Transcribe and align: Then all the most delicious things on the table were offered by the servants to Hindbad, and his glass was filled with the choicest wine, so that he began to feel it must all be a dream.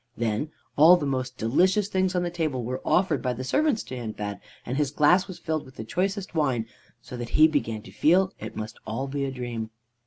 Then 0.17 0.49
all 0.77 0.97
the 0.97 1.05
most 1.05 1.37
delicious 1.37 1.87
things 1.87 2.15
on 2.15 2.23
the 2.23 2.31
table 2.31 2.63
were 2.63 2.81
offered 2.83 3.21
by 3.21 3.33
the 3.33 3.43
servants 3.43 3.83
to 3.83 3.95
Hindbad, 3.95 4.39
and 4.65 4.75
his 4.75 4.89
glass 4.89 5.27
was 5.27 5.37
filled 5.37 5.63
with 5.63 5.75
the 5.75 5.83
choicest 5.85 6.33
wine, 6.33 6.65
so 7.03 7.15
that 7.15 7.29
he 7.37 7.47
began 7.47 7.83
to 7.83 7.91
feel 7.91 8.33
it 8.39 8.55
must 8.55 8.79
all 8.87 9.07
be 9.07 9.25
a 9.25 9.31
dream. 9.31 9.69